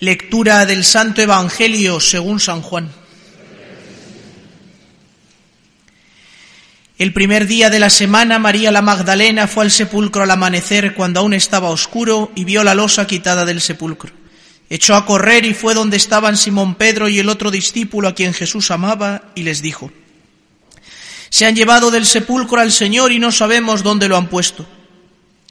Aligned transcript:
Lectura 0.00 0.64
del 0.64 0.82
Santo 0.82 1.20
Evangelio 1.20 2.00
según 2.00 2.40
San 2.40 2.62
Juan. 2.62 2.90
El 6.96 7.12
primer 7.12 7.46
día 7.46 7.68
de 7.68 7.80
la 7.80 7.90
semana, 7.90 8.38
María 8.38 8.72
la 8.72 8.80
Magdalena 8.80 9.46
fue 9.46 9.64
al 9.64 9.70
sepulcro 9.70 10.22
al 10.22 10.30
amanecer 10.30 10.94
cuando 10.94 11.20
aún 11.20 11.34
estaba 11.34 11.68
oscuro 11.68 12.32
y 12.34 12.44
vio 12.44 12.64
la 12.64 12.74
losa 12.74 13.06
quitada 13.06 13.44
del 13.44 13.60
sepulcro. 13.60 14.10
Echó 14.70 14.94
a 14.94 15.04
correr 15.04 15.44
y 15.44 15.52
fue 15.52 15.74
donde 15.74 15.98
estaban 15.98 16.38
Simón 16.38 16.76
Pedro 16.76 17.06
y 17.10 17.18
el 17.18 17.28
otro 17.28 17.50
discípulo 17.50 18.08
a 18.08 18.14
quien 18.14 18.32
Jesús 18.32 18.70
amaba 18.70 19.24
y 19.34 19.42
les 19.42 19.60
dijo, 19.60 19.92
Se 21.28 21.44
han 21.44 21.54
llevado 21.54 21.90
del 21.90 22.06
sepulcro 22.06 22.58
al 22.58 22.72
Señor 22.72 23.12
y 23.12 23.18
no 23.18 23.32
sabemos 23.32 23.82
dónde 23.82 24.08
lo 24.08 24.16
han 24.16 24.28
puesto. 24.28 24.66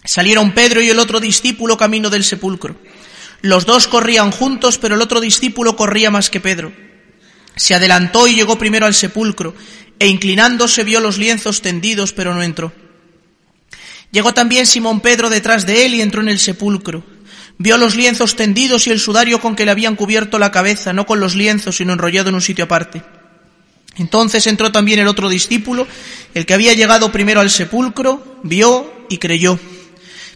Salieron 0.04 0.54
Pedro 0.54 0.82
y 0.82 0.90
el 0.90 0.98
otro 0.98 1.20
discípulo 1.20 1.78
camino 1.78 2.10
del 2.10 2.24
sepulcro. 2.24 2.76
Los 3.42 3.66
dos 3.66 3.88
corrían 3.88 4.32
juntos, 4.32 4.78
pero 4.78 4.96
el 4.96 5.02
otro 5.02 5.22
discípulo 5.22 5.76
corría 5.76 6.12
más 6.12 6.30
que 6.30 6.40
Pedro. 6.40 6.74
Se 7.56 7.76
adelantó 7.76 8.28
y 8.28 8.36
llegó 8.36 8.58
primero 8.58 8.86
al 8.86 8.94
sepulcro, 8.94 9.56
e 9.98 10.08
inclinándose 10.08 10.84
vio 10.84 11.00
los 11.00 11.18
lienzos 11.18 11.62
tendidos, 11.62 12.14
pero 12.14 12.34
no 12.34 12.44
entró. 12.44 12.72
Llegó 14.12 14.34
también 14.34 14.66
Simón 14.66 15.02
Pedro 15.02 15.30
detrás 15.30 15.66
de 15.66 15.86
él 15.86 15.96
y 15.96 16.02
entró 16.02 16.22
en 16.22 16.30
el 16.30 16.40
sepulcro. 16.40 17.04
Vio 17.58 17.78
los 17.78 17.96
lienzos 17.96 18.36
tendidos 18.36 18.88
y 18.88 18.92
el 18.92 19.00
sudario 19.00 19.42
con 19.42 19.56
que 19.56 19.66
le 19.66 19.72
habían 19.72 19.96
cubierto 19.96 20.40
la 20.40 20.52
cabeza, 20.52 20.94
no 20.94 21.06
con 21.06 21.20
los 21.20 21.36
lienzos, 21.36 21.78
sino 21.78 21.94
enrollado 21.94 22.30
en 22.30 22.36
un 22.36 22.42
sitio 22.42 22.66
aparte. 22.66 23.04
Entonces 23.98 24.48
entró 24.48 24.72
también 24.72 25.00
el 25.00 25.08
otro 25.08 25.28
discípulo, 25.28 25.86
el 26.34 26.46
que 26.46 26.54
había 26.54 26.74
llegado 26.74 27.12
primero 27.12 27.42
al 27.42 27.50
sepulcro, 27.50 28.40
vio 28.44 29.06
y 29.10 29.18
creyó, 29.18 29.60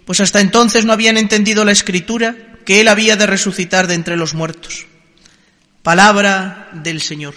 pues 0.06 0.20
hasta 0.20 0.42
entonces 0.42 0.84
no 0.84 0.92
habían 0.92 1.18
entendido 1.18 1.64
la 1.64 1.72
escritura 1.72 2.36
que 2.66 2.82
él 2.82 2.88
había 2.88 3.16
de 3.16 3.26
resucitar 3.26 3.88
de 3.88 3.96
entre 3.96 4.18
los 4.18 4.34
muertos. 4.34 4.86
Palabra 5.82 6.70
del 6.74 7.02
Señor. 7.02 7.34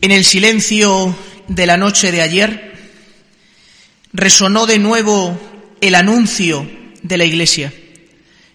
En 0.00 0.10
el 0.10 0.24
silencio 0.24 1.16
de 1.46 1.66
la 1.66 1.76
noche 1.76 2.10
de 2.10 2.22
ayer 2.22 2.72
resonó 4.12 4.66
de 4.66 4.78
nuevo 4.78 5.38
el 5.80 5.94
anuncio 5.94 6.68
de 7.02 7.18
la 7.18 7.24
Iglesia. 7.24 7.72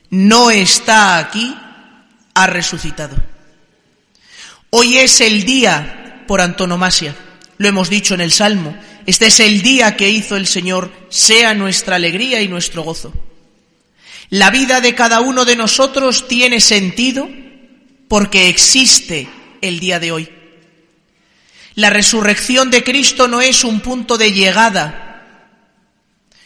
No 0.09 0.51
está 0.51 1.17
aquí, 1.17 1.55
ha 2.33 2.47
resucitado. 2.47 3.15
Hoy 4.69 4.97
es 4.97 5.21
el 5.21 5.45
día 5.45 6.23
por 6.27 6.41
antonomasia, 6.41 7.15
lo 7.57 7.67
hemos 7.67 7.89
dicho 7.89 8.13
en 8.13 8.21
el 8.21 8.31
Salmo, 8.31 8.75
este 9.07 9.27
es 9.27 9.39
el 9.39 9.61
día 9.61 9.95
que 9.95 10.09
hizo 10.09 10.35
el 10.35 10.45
Señor, 10.45 10.91
sea 11.07 11.53
nuestra 11.53 11.95
alegría 11.95 12.41
y 12.41 12.49
nuestro 12.49 12.83
gozo. 12.83 13.13
La 14.29 14.51
vida 14.51 14.81
de 14.81 14.95
cada 14.95 15.21
uno 15.21 15.45
de 15.45 15.55
nosotros 15.55 16.27
tiene 16.27 16.59
sentido 16.59 17.29
porque 18.09 18.49
existe 18.49 19.29
el 19.61 19.79
día 19.79 20.01
de 20.01 20.11
hoy. 20.11 20.29
La 21.75 21.89
resurrección 21.89 22.69
de 22.69 22.83
Cristo 22.83 23.29
no 23.29 23.39
es 23.39 23.63
un 23.63 23.79
punto 23.79 24.17
de 24.17 24.33
llegada. 24.33 25.55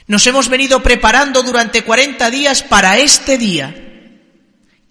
Nos 0.06 0.28
hemos 0.28 0.48
venido 0.48 0.84
preparando 0.84 1.42
durante 1.42 1.84
40 1.84 2.30
días 2.30 2.62
para 2.62 3.00
este 3.00 3.40
día, 3.40 3.74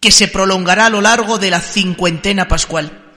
que 0.00 0.10
se 0.10 0.26
prolongará 0.26 0.86
a 0.86 0.90
lo 0.90 1.00
largo 1.00 1.38
de 1.38 1.50
la 1.50 1.60
cincuentena 1.60 2.48
pascual. 2.48 3.09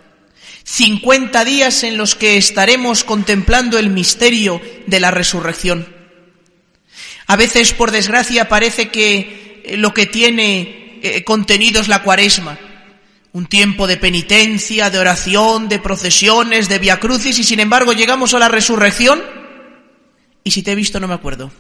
50 0.64 1.46
días 1.46 1.84
en 1.84 1.98
los 1.98 2.16
que 2.16 2.38
estaremos 2.38 3.04
contemplando 3.04 3.78
el 3.78 3.90
misterio 3.90 4.62
de 4.88 5.00
la 5.00 5.12
resurrección. 5.12 5.88
A 7.28 7.36
veces, 7.36 7.74
por 7.74 7.92
desgracia, 7.92 8.50
parece 8.50 8.90
que 8.90 9.62
eh, 9.64 9.78
lo 9.78 9.94
que 9.94 10.06
tiene 10.06 11.00
eh, 11.02 11.24
contenido 11.24 11.82
es 11.82 11.88
la 11.88 12.04
cuaresma, 12.04 12.58
un 13.32 13.46
tiempo 13.46 13.88
de 13.88 13.98
penitencia, 13.98 14.90
de 14.90 15.00
oración, 15.00 15.68
de 15.68 15.80
procesiones, 15.80 16.70
de 16.70 16.80
viacrucis, 16.80 17.40
y 17.40 17.44
sin 17.44 17.60
embargo 17.60 17.94
llegamos 17.94 18.34
a 18.34 18.40
la 18.40 18.48
resurrección 18.48 19.22
y 20.44 20.52
si 20.52 20.62
te 20.62 20.72
he 20.72 20.76
visto 20.76 21.00
no 21.00 21.08
me 21.08 21.14
acuerdo. 21.14 21.52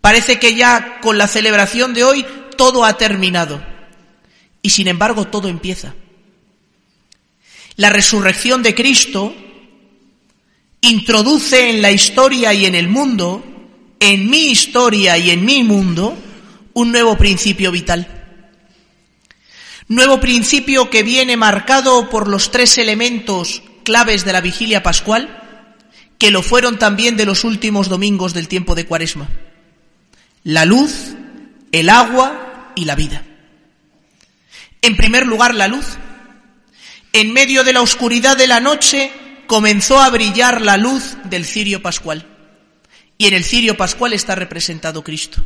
Parece 0.00 0.38
que 0.38 0.54
ya 0.54 1.00
con 1.00 1.18
la 1.18 1.26
celebración 1.26 1.92
de 1.92 2.04
hoy 2.04 2.26
todo 2.56 2.84
ha 2.84 2.96
terminado 2.96 3.62
y 4.62 4.70
sin 4.70 4.88
embargo 4.88 5.26
todo 5.26 5.48
empieza. 5.48 5.94
La 7.78 7.90
resurrección 7.90 8.64
de 8.64 8.74
Cristo 8.74 9.32
introduce 10.80 11.70
en 11.70 11.80
la 11.80 11.92
historia 11.92 12.52
y 12.52 12.66
en 12.66 12.74
el 12.74 12.88
mundo, 12.88 13.44
en 14.00 14.28
mi 14.28 14.46
historia 14.46 15.16
y 15.16 15.30
en 15.30 15.44
mi 15.44 15.62
mundo, 15.62 16.18
un 16.72 16.90
nuevo 16.90 17.16
principio 17.16 17.70
vital. 17.70 18.08
Nuevo 19.86 20.18
principio 20.18 20.90
que 20.90 21.04
viene 21.04 21.36
marcado 21.36 22.10
por 22.10 22.26
los 22.26 22.50
tres 22.50 22.78
elementos 22.78 23.62
claves 23.84 24.24
de 24.24 24.32
la 24.32 24.40
vigilia 24.40 24.82
pascual, 24.82 25.70
que 26.18 26.32
lo 26.32 26.42
fueron 26.42 26.80
también 26.80 27.16
de 27.16 27.26
los 27.26 27.44
últimos 27.44 27.88
domingos 27.88 28.34
del 28.34 28.48
tiempo 28.48 28.74
de 28.74 28.86
Cuaresma. 28.86 29.28
La 30.42 30.64
luz, 30.64 31.14
el 31.70 31.90
agua 31.90 32.72
y 32.74 32.86
la 32.86 32.96
vida. 32.96 33.22
En 34.82 34.96
primer 34.96 35.28
lugar, 35.28 35.54
la 35.54 35.68
luz 35.68 35.86
en 37.20 37.32
medio 37.32 37.64
de 37.64 37.72
la 37.72 37.82
oscuridad 37.82 38.36
de 38.36 38.46
la 38.46 38.60
noche 38.60 39.10
comenzó 39.48 40.00
a 40.00 40.08
brillar 40.08 40.62
la 40.62 40.76
luz 40.76 41.16
del 41.24 41.44
cirio 41.44 41.82
pascual. 41.82 42.24
Y 43.16 43.26
en 43.26 43.34
el 43.34 43.42
cirio 43.42 43.76
pascual 43.76 44.12
está 44.12 44.36
representado 44.36 45.02
Cristo. 45.02 45.42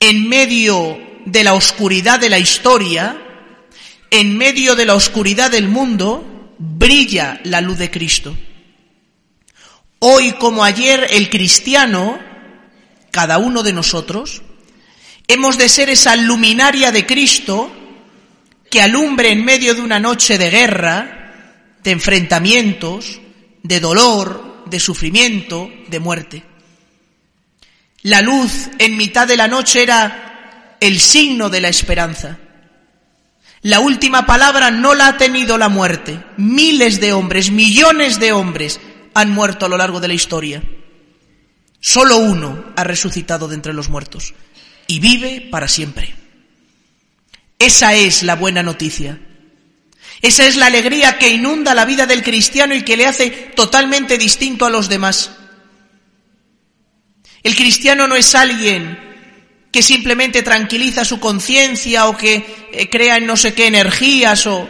En 0.00 0.26
medio 0.26 0.98
de 1.26 1.44
la 1.44 1.52
oscuridad 1.52 2.18
de 2.18 2.30
la 2.30 2.38
historia, 2.38 3.20
en 4.10 4.38
medio 4.38 4.74
de 4.74 4.86
la 4.86 4.94
oscuridad 4.94 5.50
del 5.50 5.68
mundo, 5.68 6.54
brilla 6.58 7.40
la 7.44 7.60
luz 7.60 7.76
de 7.76 7.90
Cristo. 7.90 8.34
Hoy 9.98 10.32
como 10.32 10.64
ayer 10.64 11.08
el 11.10 11.28
cristiano, 11.28 12.18
cada 13.10 13.36
uno 13.36 13.62
de 13.62 13.74
nosotros, 13.74 14.40
hemos 15.26 15.58
de 15.58 15.68
ser 15.68 15.90
esa 15.90 16.16
luminaria 16.16 16.90
de 16.90 17.04
Cristo 17.04 17.70
que 18.70 18.82
alumbre 18.82 19.30
en 19.30 19.44
medio 19.44 19.74
de 19.74 19.80
una 19.80 19.98
noche 19.98 20.38
de 20.38 20.50
guerra, 20.50 21.78
de 21.82 21.90
enfrentamientos, 21.90 23.20
de 23.62 23.80
dolor, 23.80 24.64
de 24.66 24.80
sufrimiento, 24.80 25.70
de 25.88 26.00
muerte. 26.00 26.44
La 28.02 28.20
luz 28.20 28.68
en 28.78 28.96
mitad 28.96 29.26
de 29.26 29.36
la 29.36 29.48
noche 29.48 29.82
era 29.82 30.76
el 30.80 31.00
signo 31.00 31.50
de 31.50 31.60
la 31.60 31.68
esperanza. 31.68 32.38
La 33.62 33.80
última 33.80 34.24
palabra 34.24 34.70
no 34.70 34.94
la 34.94 35.08
ha 35.08 35.16
tenido 35.16 35.58
la 35.58 35.68
muerte. 35.68 36.22
Miles 36.36 37.00
de 37.00 37.12
hombres, 37.12 37.50
millones 37.50 38.20
de 38.20 38.32
hombres 38.32 38.80
han 39.14 39.30
muerto 39.30 39.66
a 39.66 39.68
lo 39.68 39.76
largo 39.76 40.00
de 40.00 40.08
la 40.08 40.14
historia. 40.14 40.62
Solo 41.80 42.18
uno 42.18 42.72
ha 42.76 42.84
resucitado 42.84 43.48
de 43.48 43.56
entre 43.56 43.72
los 43.72 43.88
muertos 43.88 44.34
y 44.86 45.00
vive 45.00 45.48
para 45.50 45.68
siempre. 45.68 46.14
Esa 47.58 47.94
es 47.94 48.22
la 48.22 48.36
buena 48.36 48.62
noticia. 48.62 49.18
Esa 50.22 50.46
es 50.46 50.56
la 50.56 50.66
alegría 50.66 51.18
que 51.18 51.30
inunda 51.30 51.74
la 51.74 51.84
vida 51.84 52.06
del 52.06 52.22
cristiano 52.22 52.74
y 52.74 52.82
que 52.82 52.96
le 52.96 53.06
hace 53.06 53.30
totalmente 53.30 54.18
distinto 54.18 54.66
a 54.66 54.70
los 54.70 54.88
demás. 54.88 55.30
El 57.42 57.54
cristiano 57.54 58.08
no 58.08 58.16
es 58.16 58.34
alguien 58.34 58.98
que 59.70 59.82
simplemente 59.82 60.42
tranquiliza 60.42 61.04
su 61.04 61.20
conciencia 61.20 62.08
o 62.08 62.16
que 62.16 62.68
eh, 62.72 62.88
crea 62.88 63.16
en 63.16 63.26
no 63.26 63.36
sé 63.36 63.54
qué 63.54 63.66
energías 63.66 64.46
o 64.46 64.68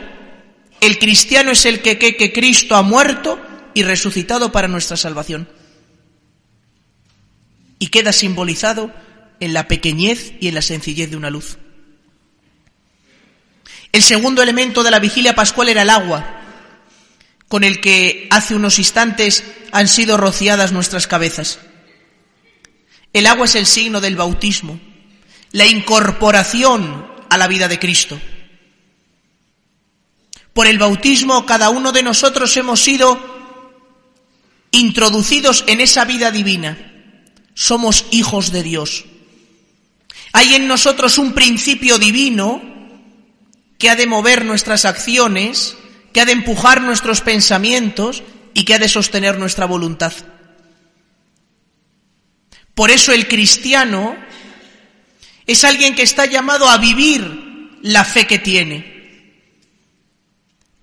el 0.81 0.99
cristiano 0.99 1.51
es 1.51 1.65
el 1.67 1.81
que, 1.81 1.99
que 1.99 2.33
Cristo 2.33 2.77
ha 2.77 2.83
muerto 2.83 3.41
y 3.75 3.83
resucitado 3.83 4.53
para 4.53 4.69
nuestra 4.69 4.97
salvación. 4.97 5.49
Y 7.79 7.89
queda 7.89 8.13
simbolizado 8.13 8.93
en 9.41 9.53
la 9.53 9.69
pequeñez 9.69 10.33
y 10.41 10.49
en 10.49 10.55
la 10.55 10.63
sencillez 10.63 11.11
de 11.11 11.17
una 11.17 11.31
luz. 11.31 11.59
El 13.93 14.03
segundo 14.03 14.43
elemento 14.43 14.83
de 14.83 14.91
la 14.91 14.99
vigilia 14.99 15.35
pascual 15.35 15.69
era 15.69 15.83
el 15.83 15.91
agua, 15.91 16.43
con 17.49 17.65
el 17.65 17.81
que 17.81 18.29
hace 18.31 18.55
unos 18.55 18.79
instantes 18.79 19.45
han 19.73 19.89
sido 19.89 20.17
rociadas 20.17 20.73
nuestras 20.73 21.07
cabezas. 21.07 21.59
El 23.13 23.27
agua 23.27 23.47
es 23.47 23.55
el 23.55 23.67
signo 23.67 24.01
del 24.01 24.17
bautismo, 24.17 24.79
la 25.53 25.67
incorporación 25.67 27.11
a 27.31 27.39
la 27.39 27.49
vida 27.49 27.69
de 27.69 27.79
Cristo. 27.79 28.21
Por 30.53 30.67
el 30.67 30.79
bautismo 30.79 31.47
cada 31.47 31.71
uno 31.71 31.93
de 31.93 32.03
nosotros 32.03 32.57
hemos 32.57 32.81
sido 32.81 33.19
introducidos 34.71 35.65
en 35.67 35.81
esa 35.81 36.05
vida 36.05 36.31
divina. 36.31 36.77
Somos 37.55 38.07
hijos 38.11 38.53
de 38.53 38.63
Dios. 38.63 39.07
Hay 40.33 40.55
en 40.55 40.69
nosotros 40.69 41.17
un 41.17 41.33
principio 41.33 41.99
divino 41.99 42.78
que 43.79 43.89
ha 43.89 43.97
de 43.97 44.07
mover 44.07 44.45
nuestras 44.45 44.85
acciones, 44.85 45.77
que 46.13 46.21
ha 46.21 46.25
de 46.25 46.33
empujar 46.33 46.83
nuestros 46.83 47.21
pensamientos 47.21 48.23
y 48.53 48.65
que 48.65 48.75
ha 48.75 48.79
de 48.79 48.89
sostener 48.89 49.39
nuestra 49.39 49.67
voluntad. 49.67 50.13
Por 52.75 52.91
eso 52.91 53.13
el 53.13 53.29
cristiano 53.29 54.17
es 55.47 55.65
alguien 55.65 55.95
que 55.95 56.03
está 56.03 56.27
llamado 56.27 56.69
a 56.69 56.79
vivir 56.79 57.79
la 57.83 58.05
fe 58.05 58.27
que 58.27 58.39
tiene. 58.39 58.99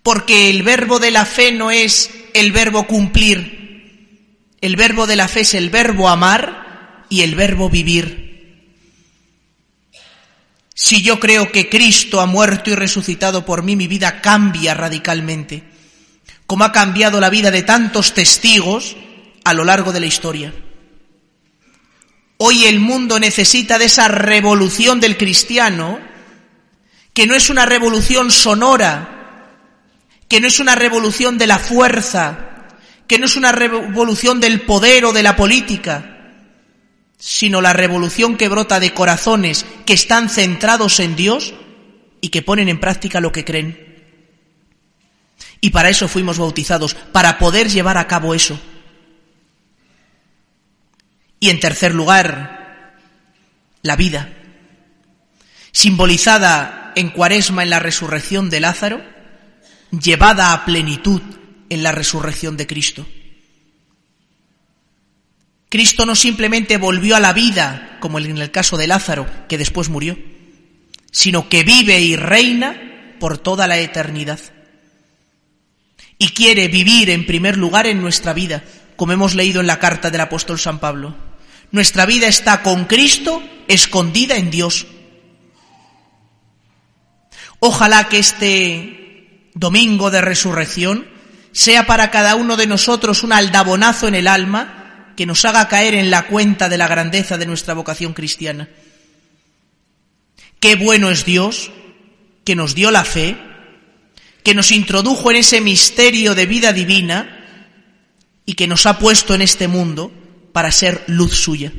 Porque 0.02 0.50
el 0.50 0.64
verbo 0.64 1.00
de 1.00 1.12
la 1.12 1.26
fe 1.26 1.52
no 1.52 1.72
es 1.72 2.12
el 2.34 2.52
verbo 2.52 2.86
cumplir, 2.88 3.56
el 4.62 4.76
verbo 4.76 5.08
de 5.08 5.16
la 5.16 5.28
fe 5.28 5.42
es 5.42 5.54
el 5.54 5.70
verbo 5.70 6.10
amar 6.10 7.06
y 7.10 7.22
el 7.22 7.36
verbo 7.36 7.70
vivir. 7.70 8.25
Si 10.78 11.02
yo 11.02 11.22
creo 11.22 11.54
que 11.54 11.70
Cristo 11.70 12.20
ha 12.20 12.26
muerto 12.26 12.70
y 12.70 12.76
resucitado 12.76 13.46
por 13.46 13.64
mí, 13.64 13.78
mi 13.78 13.88
vida 13.88 14.20
cambia 14.20 14.74
radicalmente, 14.74 15.64
como 16.46 16.66
ha 16.66 16.74
cambiado 16.74 17.22
la 17.22 17.30
vida 17.30 17.50
de 17.50 17.64
tantos 17.64 18.14
testigos 18.14 18.98
a 19.46 19.54
lo 19.54 19.64
largo 19.64 19.94
de 19.94 20.02
la 20.02 20.06
historia. 20.06 20.54
Hoy 22.38 22.66
el 22.66 22.82
mundo 22.82 23.22
necesita 23.22 23.78
de 23.78 23.86
esa 23.86 24.10
revolución 24.10 25.00
del 25.00 25.16
cristiano, 25.16 25.98
que 27.14 27.26
no 27.26 27.36
es 27.36 27.50
una 27.50 27.66
revolución 27.66 28.30
sonora, 28.30 29.54
que 30.28 30.42
no 30.42 30.48
es 30.48 30.60
una 30.60 30.76
revolución 30.76 31.38
de 31.38 31.48
la 31.48 31.58
fuerza, 31.58 32.68
que 33.08 33.18
no 33.18 33.28
es 33.28 33.38
una 33.38 33.54
revolución 33.54 34.42
del 34.42 34.60
poder 34.64 35.06
o 35.06 35.14
de 35.14 35.24
la 35.24 35.38
política, 35.38 36.15
sino 37.18 37.62
la 37.62 37.74
revolución 37.74 38.38
que 38.38 38.50
brota 38.50 38.80
de 38.80 38.94
corazones 38.94 39.66
que 39.86 39.94
están 39.94 40.30
centrados 40.30 41.00
en 41.00 41.16
Dios 41.16 41.54
y 42.22 42.30
que 42.30 42.42
ponen 42.42 42.70
en 42.70 42.80
práctica 42.80 43.20
lo 43.20 43.32
que 43.32 43.46
creen. 43.46 43.86
Y 45.62 45.72
para 45.72 45.90
eso 45.90 46.08
fuimos 46.08 46.38
bautizados, 46.38 46.94
para 46.94 47.38
poder 47.40 47.70
llevar 47.70 47.98
a 47.98 48.08
cabo 48.08 48.36
eso. 48.36 48.60
Y 51.40 51.50
en 51.50 51.60
tercer 51.60 51.94
lugar, 51.94 52.96
la 53.82 53.96
vida, 53.96 54.34
simbolizada 55.72 56.94
en 56.96 57.10
cuaresma 57.10 57.64
en 57.64 57.70
la 57.70 57.80
resurrección 57.80 58.50
de 58.50 58.60
Lázaro, 58.60 59.02
llevada 59.92 60.54
a 60.54 60.66
plenitud 60.66 61.22
en 61.70 61.84
la 61.84 61.92
resurrección 61.92 62.58
de 62.58 62.68
Cristo. 62.68 63.06
Cristo 65.76 66.06
no 66.06 66.16
simplemente 66.16 66.78
volvió 66.78 67.18
a 67.18 67.20
la 67.20 67.34
vida, 67.34 67.98
como 68.00 68.18
en 68.18 68.38
el 68.38 68.50
caso 68.50 68.78
de 68.78 68.88
Lázaro, 68.88 69.30
que 69.50 69.58
después 69.58 69.90
murió, 69.90 70.18
sino 71.12 71.50
que 71.50 71.64
vive 71.64 72.00
y 72.00 72.16
reina 72.16 73.18
por 73.20 73.38
toda 73.38 73.68
la 73.68 73.78
eternidad. 73.78 74.40
Y 76.18 76.30
quiere 76.30 76.70
vivir 76.70 77.10
en 77.10 77.26
primer 77.26 77.58
lugar 77.58 77.88
en 77.88 78.02
nuestra 78.02 78.32
vida, 78.32 78.64
como 78.96 79.12
hemos 79.12 79.36
leído 79.36 79.60
en 79.60 79.68
la 79.68 79.78
carta 79.78 80.10
del 80.10 80.22
apóstol 80.22 80.62
San 80.62 80.80
Pablo. 80.80 81.14
Nuestra 81.72 82.06
vida 82.06 82.30
está 82.30 82.64
con 82.64 82.86
Cristo 82.86 83.44
escondida 83.68 84.38
en 84.38 84.52
Dios. 84.52 84.88
Ojalá 87.60 88.08
que 88.08 88.20
este 88.20 89.50
domingo 89.56 90.10
de 90.10 90.22
resurrección 90.22 91.06
sea 91.52 91.86
para 91.86 92.12
cada 92.12 92.36
uno 92.36 92.56
de 92.56 92.66
nosotros 92.66 93.24
un 93.24 93.34
aldabonazo 93.34 94.08
en 94.08 94.16
el 94.16 94.30
alma 94.30 94.84
que 95.16 95.26
nos 95.26 95.46
haga 95.46 95.68
caer 95.68 95.96
en 95.96 96.12
la 96.12 96.28
cuenta 96.28 96.70
de 96.70 96.78
la 96.78 96.88
grandeza 96.88 97.38
de 97.38 97.46
nuestra 97.46 97.74
vocación 97.74 98.14
cristiana. 98.14 98.70
Qué 100.60 100.76
bueno 100.76 101.10
es 101.10 101.26
Dios 101.26 101.72
que 102.44 102.56
nos 102.56 102.76
dio 102.76 102.92
la 102.92 103.06
fe, 103.06 103.38
que 104.44 104.54
nos 104.54 104.72
introdujo 104.72 105.32
en 105.32 105.38
ese 105.38 105.62
misterio 105.62 106.36
de 106.36 106.46
vida 106.46 106.74
divina 106.74 107.46
y 108.46 108.54
que 108.54 108.68
nos 108.68 108.86
ha 108.86 109.00
puesto 109.00 109.34
en 109.34 109.42
este 109.42 109.68
mundo 109.68 110.12
para 110.54 110.72
ser 110.72 111.04
luz 111.08 111.34
suya. 111.34 111.72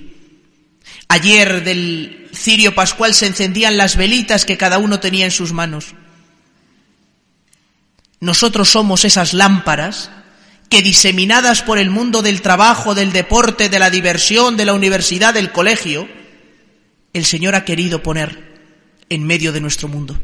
Ayer 1.09 1.62
del 1.62 2.29
cirio 2.35 2.75
pascual 2.75 3.15
se 3.15 3.27
encendían 3.27 3.77
las 3.77 3.97
velitas 3.97 4.44
que 4.44 4.56
cada 4.56 4.79
uno 4.79 4.99
tenía 4.99 5.25
en 5.25 5.31
sus 5.31 5.53
manos. 5.53 5.94
Nosotros 8.19 8.71
somos 8.71 9.05
esas 9.05 9.35
lámparas 9.35 10.11
que 10.69 10.83
diseminadas 10.83 11.63
por 11.63 11.79
el 11.79 11.91
mundo 11.91 12.23
del 12.23 12.43
trabajo, 12.43 12.95
del 12.95 13.13
deporte, 13.13 13.69
de 13.69 13.79
la 13.79 13.91
diversión, 13.91 14.57
de 14.57 14.65
la 14.65 14.75
universidad, 14.75 15.35
del 15.35 15.53
colegio, 15.53 16.09
el 17.13 17.25
Señor 17.25 17.55
ha 17.55 17.65
querido 17.65 18.03
poner 18.03 18.59
en 19.09 19.25
medio 19.25 19.53
de 19.53 19.61
nuestro 19.61 19.89
mundo. 19.89 20.21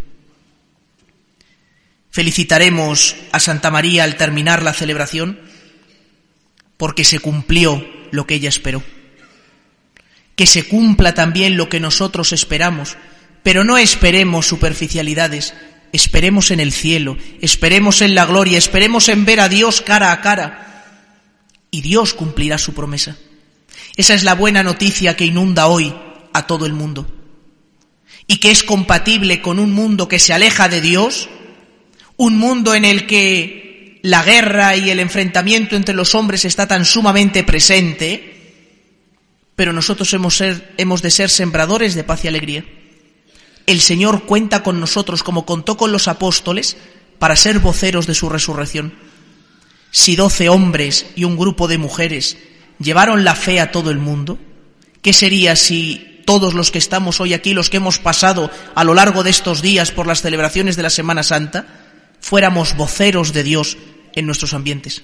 Felicitaremos 2.10 3.16
a 3.32 3.40
Santa 3.40 3.70
María 3.70 4.04
al 4.04 4.16
terminar 4.16 4.62
la 4.62 4.74
celebración 4.74 5.40
porque 6.76 7.04
se 7.04 7.20
cumplió 7.20 7.86
lo 8.10 8.26
que 8.26 8.34
ella 8.34 8.48
esperó. 8.48 8.82
Que 10.36 10.46
se 10.46 10.64
cumpla 10.64 11.14
también 11.14 11.56
lo 11.56 11.68
que 11.68 11.80
nosotros 11.80 12.32
esperamos, 12.32 12.96
pero 13.42 13.64
no 13.64 13.78
esperemos 13.78 14.46
superficialidades, 14.46 15.54
Esperemos 15.92 16.50
en 16.50 16.60
el 16.60 16.72
cielo, 16.72 17.18
esperemos 17.42 18.00
en 18.00 18.14
la 18.14 18.24
gloria, 18.24 18.56
esperemos 18.56 19.10
en 19.10 19.26
ver 19.26 19.40
a 19.40 19.50
Dios 19.50 19.82
cara 19.82 20.10
a 20.10 20.22
cara. 20.22 20.86
Y 21.70 21.82
Dios 21.82 22.14
cumplirá 22.14 22.56
su 22.56 22.72
promesa. 22.72 23.18
Esa 23.96 24.14
es 24.14 24.24
la 24.24 24.34
buena 24.34 24.62
noticia 24.62 25.16
que 25.16 25.26
inunda 25.26 25.66
hoy 25.66 25.94
a 26.32 26.46
todo 26.46 26.64
el 26.64 26.72
mundo. 26.72 27.06
Y 28.26 28.38
que 28.38 28.50
es 28.50 28.62
compatible 28.62 29.42
con 29.42 29.58
un 29.58 29.72
mundo 29.72 30.08
que 30.08 30.18
se 30.18 30.32
aleja 30.32 30.70
de 30.70 30.80
Dios, 30.80 31.28
un 32.16 32.38
mundo 32.38 32.74
en 32.74 32.86
el 32.86 33.06
que 33.06 34.00
la 34.02 34.22
guerra 34.22 34.76
y 34.76 34.88
el 34.88 34.98
enfrentamiento 34.98 35.76
entre 35.76 35.94
los 35.94 36.14
hombres 36.14 36.46
está 36.46 36.66
tan 36.66 36.86
sumamente 36.86 37.44
presente, 37.44 38.32
pero 39.56 39.74
nosotros 39.74 40.12
hemos, 40.14 40.42
hemos 40.78 41.02
de 41.02 41.10
ser 41.10 41.28
sembradores 41.28 41.94
de 41.94 42.04
paz 42.04 42.24
y 42.24 42.28
alegría 42.28 42.64
el 43.66 43.80
Señor 43.80 44.24
cuenta 44.24 44.62
con 44.62 44.80
nosotros 44.80 45.22
como 45.22 45.46
contó 45.46 45.76
con 45.76 45.92
los 45.92 46.08
apóstoles 46.08 46.76
para 47.18 47.36
ser 47.36 47.60
voceros 47.60 48.06
de 48.06 48.14
su 48.14 48.28
resurrección. 48.28 48.94
Si 49.90 50.16
doce 50.16 50.48
hombres 50.48 51.06
y 51.14 51.24
un 51.24 51.36
grupo 51.36 51.68
de 51.68 51.78
mujeres 51.78 52.38
llevaron 52.78 53.24
la 53.24 53.34
fe 53.34 53.60
a 53.60 53.70
todo 53.70 53.90
el 53.90 53.98
mundo, 53.98 54.38
¿qué 55.02 55.12
sería 55.12 55.54
si 55.54 56.22
todos 56.24 56.54
los 56.54 56.70
que 56.70 56.78
estamos 56.78 57.20
hoy 57.20 57.34
aquí, 57.34 57.52
los 57.52 57.70
que 57.70 57.76
hemos 57.76 57.98
pasado 57.98 58.50
a 58.74 58.84
lo 58.84 58.94
largo 58.94 59.22
de 59.22 59.30
estos 59.30 59.62
días 59.62 59.90
por 59.90 60.06
las 60.06 60.22
celebraciones 60.22 60.76
de 60.76 60.82
la 60.82 60.90
Semana 60.90 61.22
Santa, 61.22 61.66
fuéramos 62.20 62.76
voceros 62.76 63.32
de 63.32 63.42
Dios 63.42 63.76
en 64.14 64.26
nuestros 64.26 64.54
ambientes? 64.54 65.02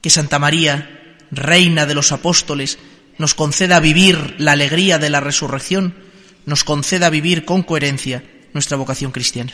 Que 0.00 0.10
Santa 0.10 0.38
María, 0.38 1.16
Reina 1.30 1.86
de 1.86 1.94
los 1.94 2.12
Apóstoles, 2.12 2.78
nos 3.18 3.34
conceda 3.34 3.80
vivir 3.80 4.36
la 4.38 4.52
alegría 4.52 4.98
de 4.98 5.10
la 5.10 5.20
resurrección, 5.20 5.94
nos 6.48 6.64
conceda 6.64 7.10
vivir 7.10 7.44
con 7.44 7.62
coherencia 7.62 8.24
nuestra 8.54 8.78
vocación 8.78 9.12
cristiana. 9.12 9.52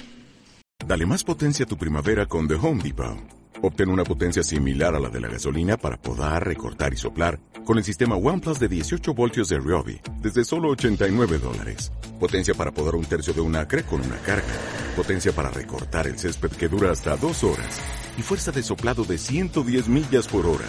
Dale 0.86 1.06
más 1.06 1.24
potencia 1.24 1.64
a 1.64 1.68
tu 1.68 1.76
primavera 1.76 2.26
con 2.26 2.46
The 2.46 2.54
Home 2.54 2.82
Depot. 2.84 3.18
Obtén 3.62 3.88
una 3.88 4.04
potencia 4.04 4.42
similar 4.44 4.94
a 4.94 5.00
la 5.00 5.08
de 5.08 5.20
la 5.20 5.28
gasolina 5.28 5.76
para 5.76 5.96
podar, 5.96 6.46
recortar 6.46 6.92
y 6.92 6.96
soplar 6.96 7.40
con 7.64 7.78
el 7.78 7.84
sistema 7.84 8.14
OnePlus 8.14 8.60
de 8.60 8.68
18 8.68 9.12
voltios 9.12 9.48
de 9.48 9.58
Ryobi 9.58 10.00
desde 10.20 10.44
solo 10.44 10.68
89 10.68 11.38
dólares. 11.38 11.90
Potencia 12.20 12.54
para 12.54 12.70
podar 12.70 12.94
un 12.94 13.04
tercio 13.06 13.32
de 13.32 13.40
un 13.40 13.56
acre 13.56 13.82
con 13.82 14.00
una 14.00 14.18
carga. 14.18 14.54
Potencia 14.94 15.32
para 15.32 15.50
recortar 15.50 16.06
el 16.06 16.16
césped 16.16 16.50
que 16.50 16.68
dura 16.68 16.92
hasta 16.92 17.16
dos 17.16 17.42
horas. 17.42 17.80
Y 18.16 18.22
fuerza 18.22 18.52
de 18.52 18.62
soplado 18.62 19.04
de 19.04 19.18
110 19.18 19.88
millas 19.88 20.28
por 20.28 20.46
hora. 20.46 20.66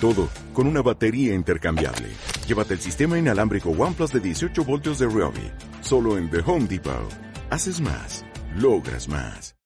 Todo 0.00 0.30
con 0.54 0.66
una 0.68 0.80
batería 0.80 1.34
intercambiable. 1.34 2.08
Llévate 2.46 2.74
el 2.74 2.80
sistema 2.80 3.18
inalámbrico 3.18 3.70
OnePlus 3.70 4.12
de 4.12 4.20
18 4.20 4.64
voltios 4.64 4.98
de 5.00 5.06
Ryobi. 5.06 5.50
Solo 5.80 6.16
en 6.16 6.30
The 6.30 6.40
Home 6.46 6.66
Depot. 6.66 7.12
Haces 7.50 7.80
más. 7.80 8.24
Logras 8.56 9.08
más. 9.08 9.54